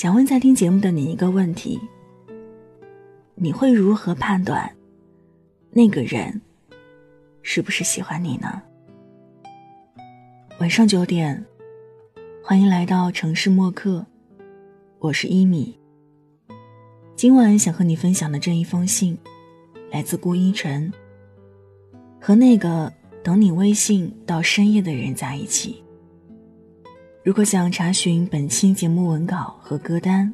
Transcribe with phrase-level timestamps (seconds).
[0.00, 1.78] 想问在听节目的你一个问题：
[3.34, 4.74] 你会如何判断
[5.72, 6.40] 那个人
[7.42, 8.62] 是不是喜欢你呢？
[10.58, 11.44] 晚上九点，
[12.42, 14.06] 欢迎来到城市默客，
[15.00, 15.78] 我是一米。
[17.14, 19.18] 今晚想和你分享的这一封信，
[19.92, 20.90] 来自顾一晨。
[22.18, 22.90] 和那个
[23.22, 25.84] 等你微信到深夜的人在一起。
[27.22, 30.32] 如果想查询本期节目文稿和歌单，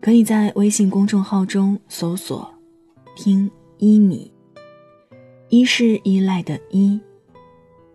[0.00, 2.50] 可以在微信公众号中搜索
[3.14, 4.32] “听一米”。
[5.50, 6.98] 一是依赖的依，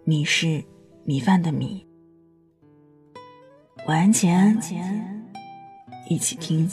[0.04, 0.64] 米是
[1.04, 1.84] 米饭的米。
[3.88, 4.56] 晚安前，
[6.08, 6.70] 一起听。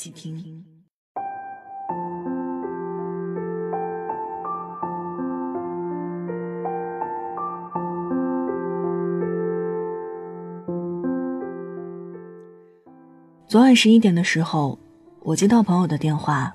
[13.48, 14.78] 昨晚十一点的时候，
[15.20, 16.54] 我接到朋友的电话，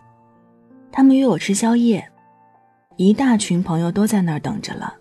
[0.91, 2.07] 他们约我吃宵夜，
[2.97, 4.93] 一大群朋友都在那儿等着了，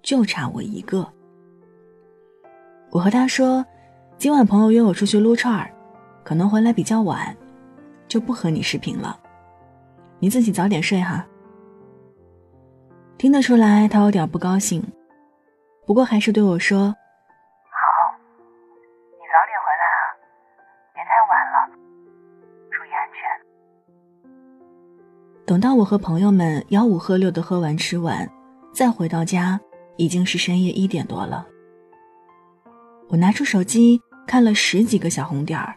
[0.00, 1.04] 就差我一个。
[2.90, 3.66] 我和他说，
[4.16, 5.68] 今晚朋友约我出去撸串儿，
[6.22, 7.36] 可能回来比较晚，
[8.06, 9.18] 就不和你视频了，
[10.20, 11.26] 你自己早点睡哈。
[13.16, 14.80] 听得出来他有点不高兴，
[15.84, 16.94] 不过还是对我说。
[25.48, 28.30] 等到我和朋友们吆五喝六的喝完吃完，
[28.70, 29.58] 再回到家，
[29.96, 31.46] 已经是深夜一点多了。
[33.08, 35.74] 我拿出手机看了十几个小红点儿，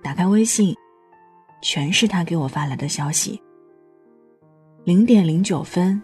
[0.00, 0.72] 打开微信，
[1.60, 3.42] 全是他给我发来的消息。
[4.84, 6.00] 零点零九分，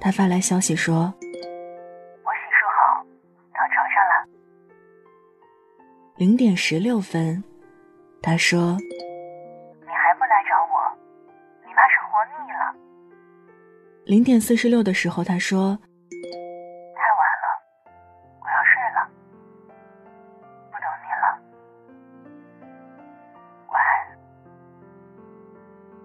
[0.00, 1.12] 他发来消息说
[2.22, 3.04] ：“我洗漱好，
[3.50, 4.28] 到床上了。”
[6.18, 7.42] 零点十六分，
[8.22, 8.78] 他说。
[14.04, 15.78] 零点四十六的时候，他说
[16.10, 17.46] ：“太晚了，
[18.40, 19.08] 我要睡了，
[20.70, 21.24] 不等你了，
[23.68, 24.18] 晚安。”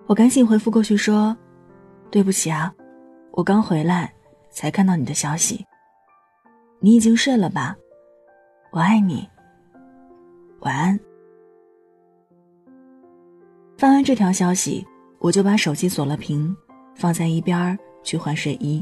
[0.06, 1.36] 我赶紧回复过去说
[2.12, 2.72] ：“对不起啊，
[3.32, 4.14] 我刚回来
[4.52, 5.66] 才看到你的消息。
[6.80, 7.76] 你已经睡了吧？
[8.72, 9.28] 我爱你，
[10.60, 11.00] 晚安。”
[13.76, 14.88] 发完这条消息，
[15.18, 16.56] 我就把手机锁了屏，
[16.96, 17.76] 放在一边儿。
[18.08, 18.82] 去换睡衣，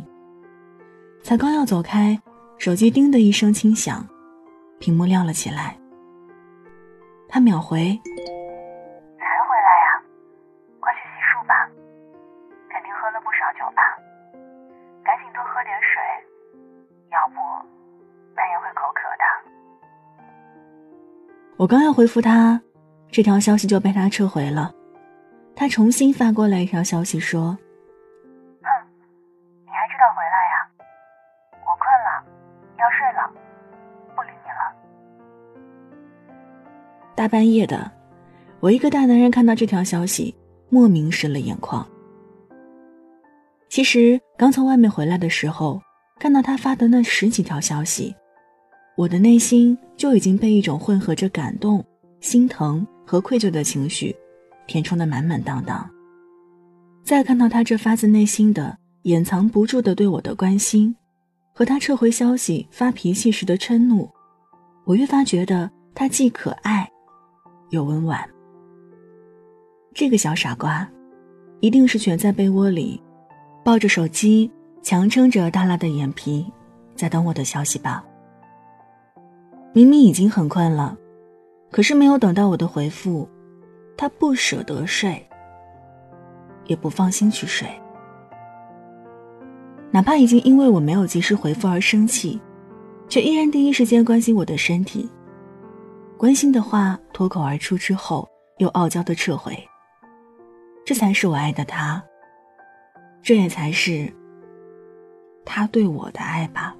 [1.24, 2.22] 才刚要走开，
[2.60, 4.08] 手机叮的一声轻响，
[4.80, 5.76] 屏幕亮了起来。
[7.28, 8.00] 他秒回
[9.18, 9.88] ：“才回来呀，
[10.80, 11.68] 快去洗漱吧，
[12.70, 13.82] 肯定喝了不少酒吧，
[15.04, 16.00] 赶紧多喝点水，
[17.12, 17.34] 要不
[18.36, 19.26] 半夜会口渴的。”
[21.58, 22.62] 我刚要回复他，
[23.10, 24.72] 这条消息就被他撤回了。
[25.56, 27.58] 他重新发过来一条消息说。
[37.26, 37.92] 大半夜的，
[38.60, 40.36] 我一个大男人看到这条消息，
[40.70, 41.84] 莫名湿了眼眶。
[43.68, 45.82] 其实刚从外面回来的时候，
[46.20, 48.16] 看到他发的那十几条消息，
[48.96, 51.84] 我的内心就已经被一种混合着感动、
[52.20, 54.16] 心疼和愧疚的情绪
[54.68, 55.90] 填充的满满当当。
[57.04, 60.96] 再看到他这发自内心的、掩藏不住的对我的关心，
[61.56, 64.08] 和他撤回消息、发脾气时的嗔怒，
[64.84, 66.88] 我越发觉得他既可爱。
[67.70, 68.20] 又温婉。
[69.94, 70.88] 这个小傻瓜，
[71.62, 73.02] 一定是蜷在被窝里，
[73.64, 76.46] 抱着手机，强撑着耷拉的眼皮，
[76.96, 78.04] 在等我的消息吧。
[79.74, 80.98] 明明已经很困了，
[81.72, 83.28] 可是没有等到我的回复，
[83.98, 85.26] 他不舍得睡，
[86.66, 87.68] 也不放心去睡。
[89.92, 92.40] 哪怕已经因为我没有及时回复而生气，
[93.08, 95.10] 却依然第一时间关心我的身体。
[96.18, 98.28] 关心的话脱口而出之后，
[98.58, 99.56] 又傲娇的撤回。
[100.86, 102.02] 这才是我爱的他，
[103.22, 104.12] 这也才是
[105.44, 106.76] 他对我的爱吧。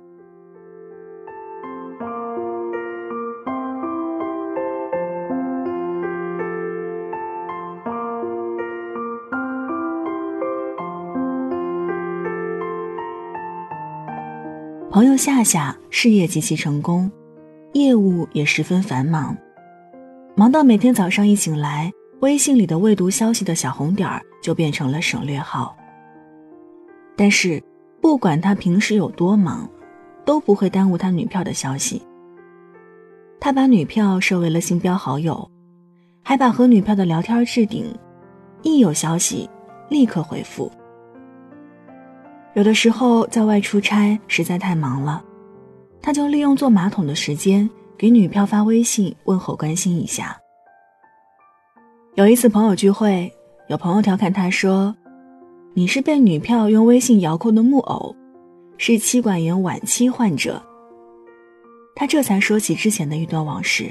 [14.90, 17.12] 朋友夏夏事业极其成功。
[17.76, 19.36] 业务也十分繁忙，
[20.34, 21.92] 忙到每天早上一醒来，
[22.22, 25.76] 微信里的未读消息的小红点儿就变成了省略号。
[27.18, 27.62] 但是，
[28.00, 29.70] 不管他平时有多忙，
[30.24, 32.02] 都不会耽误他女票的消息。
[33.42, 35.52] 他把女票设为了星标好友，
[36.24, 37.94] 还把和女票的聊天置顶，
[38.62, 39.50] 一有消息
[39.90, 40.72] 立刻回复。
[42.54, 45.22] 有的时候在外出差实在太忙了，
[46.06, 47.68] 他就利用坐马桶的时间
[47.98, 50.38] 给女票发微信问候关心一下。
[52.14, 53.34] 有一次朋友聚会，
[53.70, 54.96] 有朋友调侃他说
[55.74, 58.16] ：“你是被女票用微信遥控的木偶，
[58.78, 60.62] 是妻管严晚期患者。”
[61.98, 63.86] 他这才说起之前的一段往事。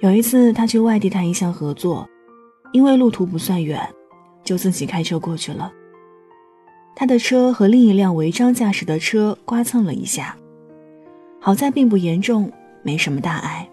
[0.00, 2.06] 有一次，他去外地谈一项合作，
[2.74, 3.80] 因为路途不算远，
[4.44, 5.72] 就自己开车过去了。
[6.94, 10.36] 他的车和另一辆违章驾驶的车刮蹭了一下，
[11.44, 12.50] 好在并不严重，
[12.82, 13.68] 没什么大碍。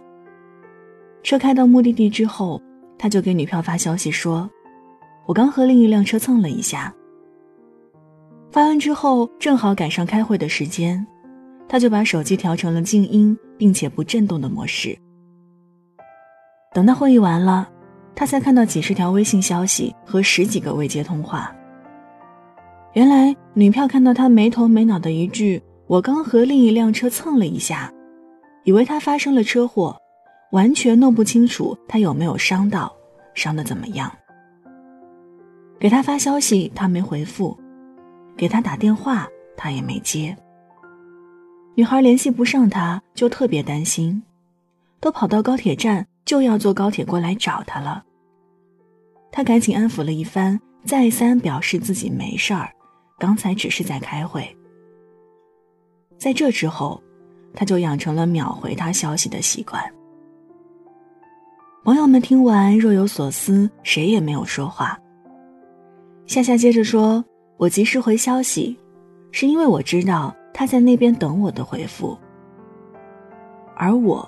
[1.24, 2.62] 车开到目的地之后，
[2.98, 4.50] 他就给女票发消息说
[5.26, 6.94] ：“我刚和另一辆车蹭了一下。”
[8.52, 11.08] 发完之后，正好赶上开会的时间，
[11.70, 14.94] 他就把手机调成了静音并且不震动的模式。
[16.74, 17.70] 等到会议完了，
[18.14, 21.56] 他才看到几十条微信消息和十几个未接通话。
[22.96, 27.92] 原来女票看到他没头没脑的一句“我刚和另一辆车蹭了一下”，
[28.64, 29.94] 以为他发生了车祸，
[30.54, 32.90] 完全弄不清楚他有没有伤到，
[33.34, 34.10] 伤的怎么样。
[35.78, 37.60] 给他发消息他没回复，
[38.38, 39.28] 给他打电话
[39.58, 40.34] 他也没接。
[41.76, 44.24] 女孩联系不上他，就特别担心，
[45.02, 46.08] 都跑到高铁站。
[46.24, 48.06] 就要坐高铁过来找他了。
[49.32, 52.72] 他赶紧安抚了一番，再三表示自己没事儿，
[53.20, 54.56] 刚才只是在开会。
[56.22, 57.02] 在这之后，
[57.52, 59.84] 他就养成了秒回他消息的习惯。
[61.84, 64.96] 朋友们听完若有所思，谁也没有说话。
[66.28, 67.26] 夏夏接着说
[67.58, 68.78] ：“我及时回消息，
[69.32, 72.16] 是因为我知道他在那边等我的回复，
[73.76, 74.24] 而我。”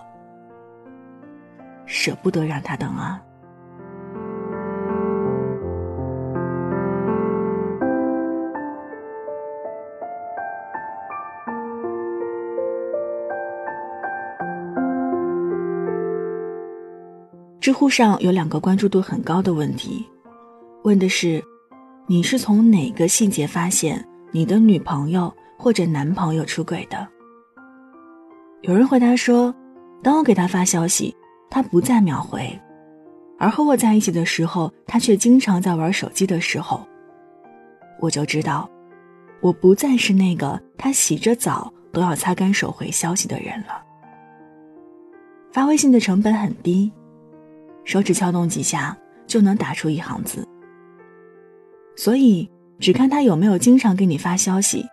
[1.85, 3.21] 舍不得让他等啊！
[17.63, 20.05] 知乎上有两个关注度很高的问题，
[20.83, 21.41] 问的是：
[22.07, 27.07] 你是从哪个细节发现你的女朋友或者男朋友出轨的？
[28.63, 29.55] 有人回答说：
[30.03, 31.15] 当我给他发消息。
[31.49, 32.59] 他不再秒回，
[33.39, 36.85] 而和我在一起的时候，他却经常在玩手机的时候，
[38.01, 38.69] 我就知道，
[39.39, 43.81] 我不再是那个他洗着澡都要擦干手回消息的人了。
[45.53, 46.91] 发微信的成本很低，
[47.83, 48.97] 手指敲动几下
[49.27, 50.47] 就能打出一行字，
[51.95, 52.49] 所以
[52.79, 54.85] 只看他有没有经常给你发消息，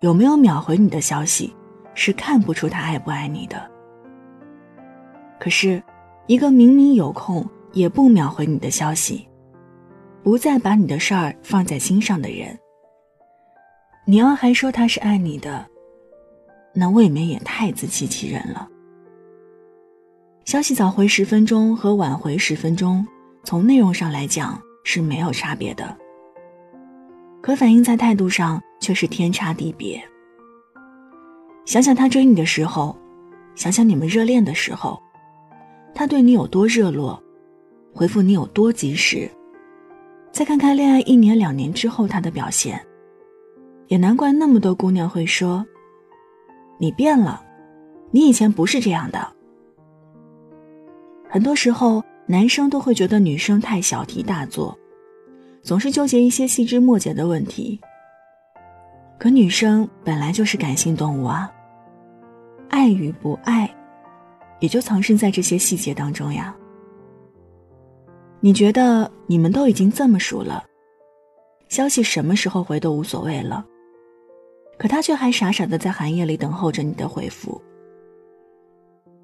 [0.00, 1.54] 有没有秒回你的消息，
[1.94, 3.70] 是看不出他爱不爱你的。
[5.38, 5.82] 可是。
[6.28, 7.42] 一个明明有空
[7.72, 9.26] 也不秒回你的消息，
[10.22, 12.54] 不再把你的事儿放在心上的人，
[14.04, 15.66] 你要还说他是爱你的，
[16.74, 18.68] 那未免也太自欺欺人了。
[20.48, 23.06] 消息早回十分钟和晚回十分钟，
[23.44, 25.94] 从内容上来讲是没有差别的，
[27.42, 30.02] 可反映在态度上却是天差地别。
[31.66, 32.96] 想想他追你的时候，
[33.54, 34.98] 想想你们热恋的时候。
[35.94, 37.22] 他对你有多热络，
[37.92, 39.30] 回复你有多及时，
[40.32, 42.82] 再看看恋爱一年两年之后他的表现，
[43.88, 45.62] 也难怪那么多姑娘会说
[46.80, 47.44] ：“你变了，
[48.10, 49.32] 你以前不是这样的。”
[51.28, 54.76] 很多时候，男生都会觉得女生太小题大做，
[55.62, 57.80] 总是纠结一些细枝末节的问题。
[59.18, 61.52] 可女生本来就是感性动物啊，
[62.68, 63.68] 爱与不爱。
[64.60, 66.52] 也就藏身在这些细节当中呀。
[68.40, 70.64] 你觉得你们都已经这么熟了，
[71.68, 73.64] 消息什么时候回都无所谓了，
[74.76, 77.60] 可他却还傻傻的在寒夜里等候着你的回复。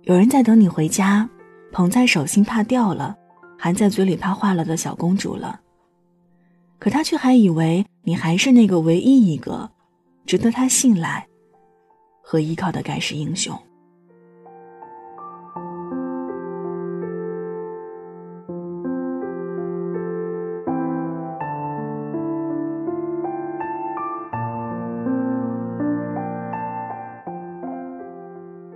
[0.02, 1.28] 有人在等你回家，
[1.74, 3.16] 捧在手心怕掉了，
[3.58, 5.60] 含在嘴里怕化了的小公主了，
[6.78, 9.68] 可他却还以为你还是那个唯一一个
[10.24, 11.26] 值得他信赖
[12.22, 13.52] 和依靠的盖世英雄。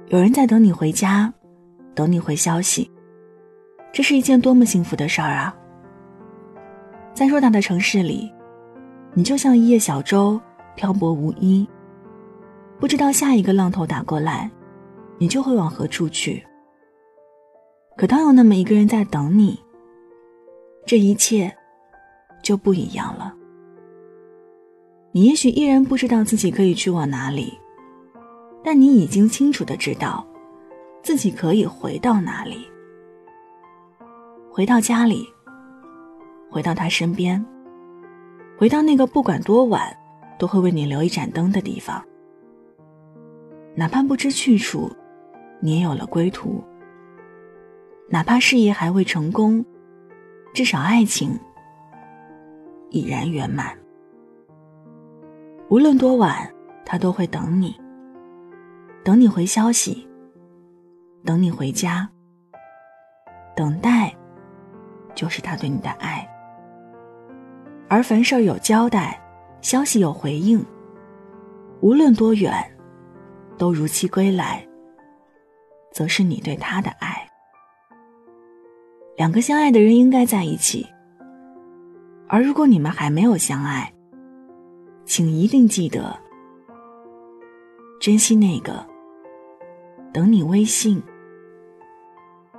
[0.09, 1.33] 有人在等你回家，
[1.99, 2.89] 等你回消息，
[3.93, 5.53] 这是一件多么幸福的事儿啊！
[7.13, 8.33] 在偌大的城市里，
[9.15, 10.41] 你就像一叶小舟，
[10.77, 11.69] 漂泊无依，
[12.79, 14.49] 不知道下一个浪头打过来，
[15.19, 16.41] 你就会往何处去。
[17.97, 19.59] 可当有那么一个人在等你，
[20.87, 21.53] 这一切
[22.45, 23.35] 就不一样了。
[25.11, 27.59] 你也许依然不知道自己可以去往哪里，
[28.63, 30.25] 但你已经清楚的知道，
[31.09, 32.69] 自己可以回到哪里。
[34.51, 35.27] 回到家里，
[36.51, 37.43] 回到他身边，
[38.59, 39.91] 回到那个不管多晚
[40.39, 42.05] 都会为你留一盏灯的地方。
[43.75, 44.91] 哪怕不知去处，
[45.61, 46.63] 你也有了归途。
[48.11, 49.65] 哪怕事业还未成功，
[50.53, 51.41] 至少爱情
[52.91, 53.75] 已然圆满。
[55.71, 56.53] 无论多晚，
[56.85, 57.75] 他都会等你，
[59.03, 60.07] 等你回消息，
[61.29, 62.09] 等你回家。
[63.55, 64.17] 等待，
[65.15, 66.27] 就是他对你的爱。
[67.87, 69.21] 而凡事有交代，
[69.61, 70.65] 消息有回应，
[71.83, 72.51] 无论多远，
[73.59, 74.67] 都如期归来，
[75.93, 77.29] 则是你对他的爱。
[79.15, 80.87] 两个相爱的人应该在一起，
[82.27, 83.93] 而如果你们还没有相爱，
[85.05, 86.19] 请一定记得
[88.01, 88.83] 珍惜那个
[90.11, 91.03] 等你微信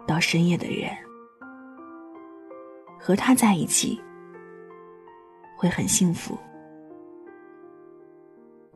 [0.09, 0.89] 到深夜的人，
[2.99, 4.01] 和他在一起
[5.55, 6.35] 会很幸福，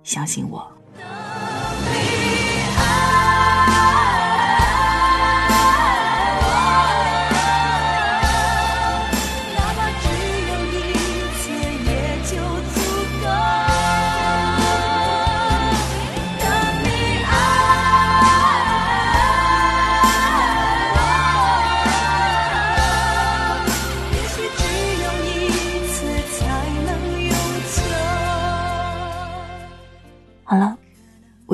[0.04, 0.72] 相信我。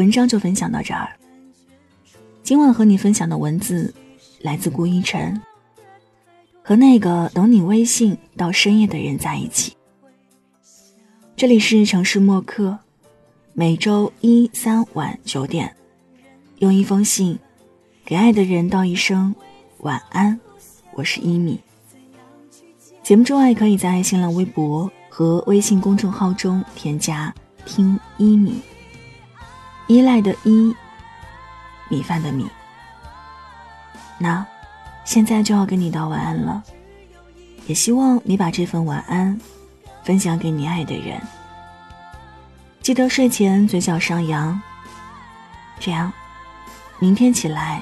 [0.10, 1.08] 文章就分享到这儿。
[2.42, 3.94] 今晚和你分享的文字
[4.42, 5.40] 来自顾一晨。
[6.64, 9.78] 和那个等你微信到深夜的人在一起。
[11.36, 12.76] 这里是城市默客，
[13.54, 15.76] 每周一、三晚九点，
[16.58, 17.38] 用一封信
[18.04, 19.36] 给爱的人道一声
[19.82, 20.40] 晚安。
[20.94, 21.60] 我是一米。
[23.04, 27.32] 节目之外，可以在新浪微博和微信公众号中添加
[27.64, 28.60] “听一米”。
[29.90, 30.76] 依赖的依，
[31.90, 32.48] 米饭的米。
[34.20, 34.46] 那，
[35.04, 36.64] 现在就要跟你道晚安了，
[37.66, 39.36] 也希望你把这份晚安
[40.04, 41.20] 分享给你爱的人。
[42.84, 44.62] 记得睡前嘴角上扬，
[45.80, 46.14] 这样，
[47.00, 47.82] 明天起来，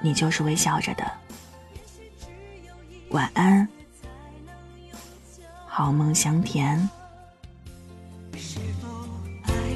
[0.00, 1.04] 你就是微笑着的。
[3.10, 3.68] 晚安，
[5.66, 6.88] 好梦香甜。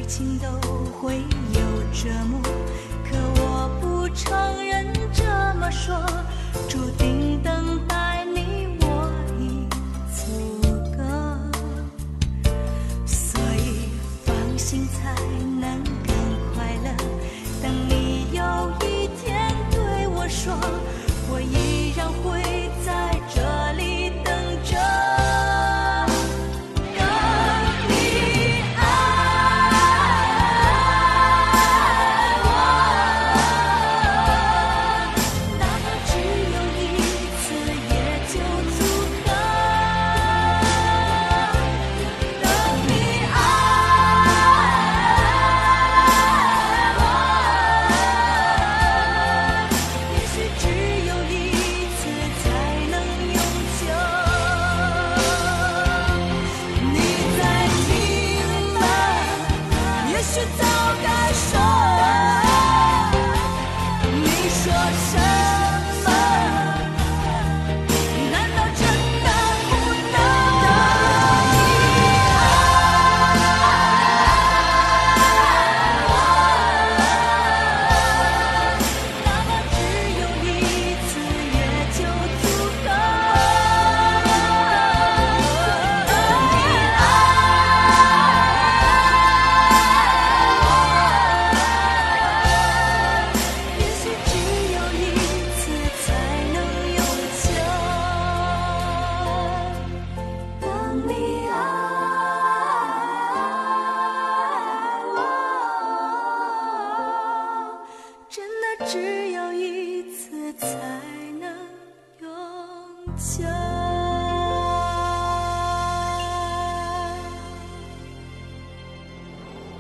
[0.08, 0.61] 情都
[2.02, 2.40] 折磨，
[3.08, 4.34] 可我不承
[4.66, 5.22] 认这
[5.60, 5.94] 么说，
[6.68, 9.68] 注定等待你我已
[10.12, 10.20] 足
[10.96, 11.00] 够，
[13.06, 13.90] 所以
[14.24, 15.14] 放心猜